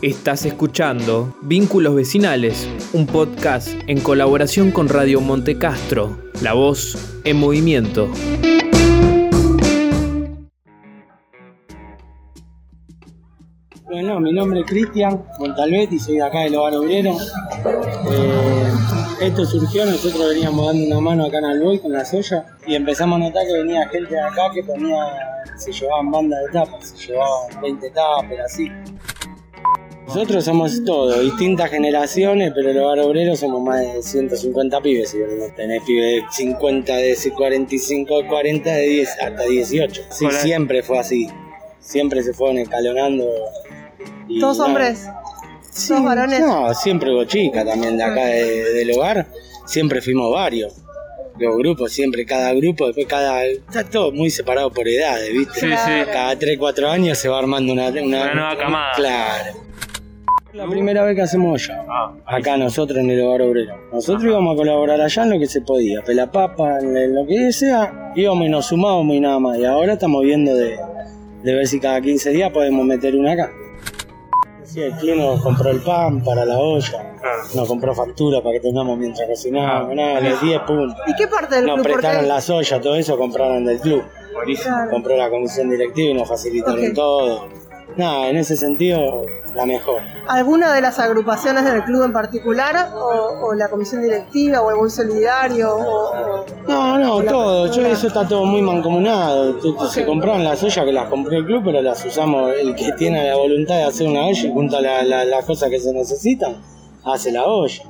[0.00, 7.36] Estás escuchando Vínculos Vecinales, un podcast en colaboración con Radio Monte Castro, la voz en
[7.36, 8.08] movimiento.
[13.82, 17.16] Bueno, mi nombre es Cristian Montalvetti, soy de acá del Hogar Obrero.
[18.12, 18.72] Eh,
[19.20, 23.16] esto surgió, nosotros veníamos dando una mano acá en Alboy con la soya y empezamos
[23.16, 24.96] a notar que venía gente de acá que ponía,
[25.56, 28.70] se llevaban bandas de tapas, se llevaban 20 tapas, así.
[30.08, 35.10] Nosotros somos todo, distintas generaciones, pero el hogar obrero somos más de 150 pibes.
[35.10, 40.02] Si no tenés pibes de 50, de 45, 40, de 10 hasta 18.
[40.10, 40.40] Sí, Hola.
[40.40, 41.28] siempre fue así.
[41.80, 43.26] Siempre se fueron escalonando.
[44.28, 45.06] y ¿Todos hombres?
[45.70, 46.40] Sí, ¿Todos varones?
[46.40, 49.26] No, siempre hubo chicas también de acá de- del hogar.
[49.66, 50.74] Siempre fuimos varios.
[51.38, 53.44] Los grupos, siempre cada grupo, después cada.
[53.44, 55.60] Está todo muy separado por edades, ¿viste?
[55.60, 55.92] Sí, sí.
[56.12, 58.92] Cada 3, 4 años se va armando una, una, Una nueva camada.
[58.96, 59.52] Claro.
[60.52, 61.84] La primera vez que hacemos ya.
[61.88, 63.74] Ah, Acá nosotros en el hogar obrero.
[63.92, 66.00] Nosotros íbamos a colaborar allá en lo que se podía.
[66.02, 69.58] Pelapapa, en lo que sea, íbamos y nos sumábamos y nada más.
[69.58, 70.78] Y ahora estamos viendo de,
[71.42, 73.50] de ver si cada 15 días podemos meter una acá.
[74.64, 77.42] Sí, el clima nos compró el pan para la olla, Claro.
[77.54, 80.96] nos compró factura para que tengamos mientras cocinábamos, nada, los 10 puntos.
[81.06, 81.86] ¿Y qué parte del Nos club?
[81.86, 84.02] Porque- prestaron las ollas, todo eso compraron del club.
[84.34, 84.74] buenísimo.
[84.74, 84.90] Claro.
[84.90, 87.48] Compró la comisión directiva y nos facilitaron todo.
[87.98, 90.00] Nada, en ese sentido, la mejor.
[90.28, 92.92] ¿Alguna de las agrupaciones del club en particular?
[92.94, 94.62] ¿O, o la comisión directiva?
[94.62, 95.74] ¿O algún solidario?
[95.76, 97.66] O, o- No, no, todo.
[97.72, 99.56] Yo, eso está todo muy mancomunado.
[99.90, 102.52] Se compraron las ollas que las compró el club, pero las usamos.
[102.56, 105.68] El que tiene la voluntad de hacer una olla y junta la- la- las cosas
[105.68, 106.54] que se necesitan,
[107.04, 107.82] hace la olla.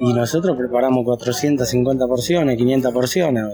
[0.00, 3.44] Y nosotros preparamos 450 porciones, 500 porciones.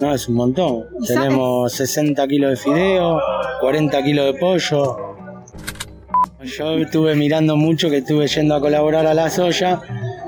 [0.00, 0.84] No, es un montón.
[1.06, 3.20] Tenemos 60 kilos de fideo,
[3.60, 4.96] 40 kilos de pollo.
[6.42, 9.80] Yo estuve mirando mucho que estuve yendo a colaborar a la soya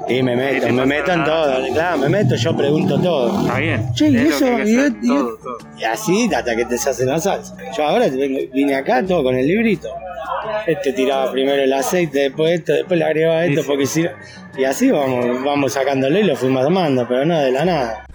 [0.09, 1.53] y me meto, me meto en todo.
[1.73, 3.43] Claro, me meto, yo pregunto todo.
[3.43, 3.95] Está bien.
[3.95, 4.47] Che, ¿y eso?
[4.59, 5.59] ¿Y Todo, todo.
[5.79, 7.57] Y así hasta que te se hace la salsa.
[7.77, 9.89] Yo ahora vine acá todo con el librito.
[10.67, 13.69] Este tiraba primero el aceite, después esto, después le agregaba esto, Sí, sí.
[13.69, 14.07] porque si
[14.59, 18.07] Y así vamos, vamos sacándolo y lo fuimos armando, pero no de la nada.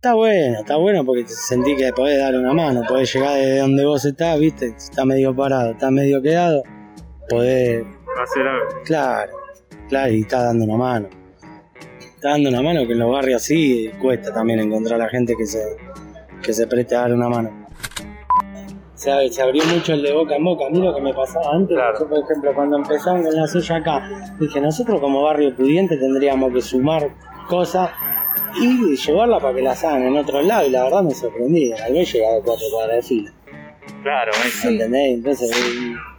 [0.00, 3.84] Está bueno, está bueno porque sentí que podés dar una mano, podés llegar de donde
[3.84, 6.62] vos estás, viste, está medio parado, está medio quedado,
[7.28, 7.84] podés
[8.22, 8.66] Hacer algo.
[8.86, 9.32] Claro,
[9.90, 11.08] claro, y está dando una mano.
[12.14, 15.36] Está dando una mano que en los barrios así cuesta también encontrar a la gente
[15.36, 15.62] que se,
[16.42, 17.66] que se preste a dar una mano.
[18.94, 20.64] Se, se abrió mucho el de boca en boca.
[20.66, 21.98] A mí lo que me pasaba antes, Claro.
[21.98, 26.54] yo, por ejemplo, cuando empezaron con la soya acá, dije, nosotros como barrio pudiente tendríamos
[26.54, 27.06] que sumar
[27.50, 27.90] cosas
[28.56, 30.66] y llevarla para que las hagan en otro lado.
[30.66, 31.72] Y la verdad me sorprendí.
[31.72, 33.32] Al vez llegaba a cuatro cuadras de fila.
[34.02, 34.68] Claro, eso.
[34.68, 35.14] ¿Entendés?
[35.14, 35.50] Entonces,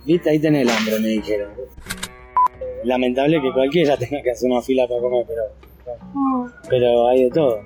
[0.05, 1.49] viste, ahí tenés el hambre, me dijeron.
[2.83, 5.43] Lamentable que cualquiera tenga que hacer una fila para comer, pero,
[6.69, 7.61] pero hay de todo.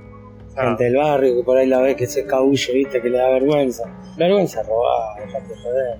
[0.57, 0.67] Ah.
[0.67, 3.29] Gente del barrio que por ahí la ves que se escabulle, viste, que le da
[3.29, 3.83] vergüenza.
[4.17, 5.97] Vergüenza robar, dejate de joder.